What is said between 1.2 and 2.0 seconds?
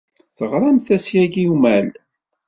i wemɛellem?